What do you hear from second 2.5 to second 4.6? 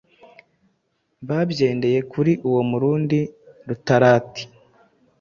murundi Rutarati.